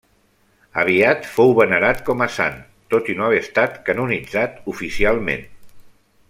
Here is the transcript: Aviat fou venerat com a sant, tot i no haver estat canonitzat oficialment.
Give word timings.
Aviat 0.83 1.27
fou 1.33 1.53
venerat 1.59 2.01
com 2.07 2.23
a 2.27 2.29
sant, 2.37 2.57
tot 2.95 3.11
i 3.15 3.17
no 3.21 3.27
haver 3.29 3.43
estat 3.45 3.77
canonitzat 3.91 4.59
oficialment. 4.75 5.47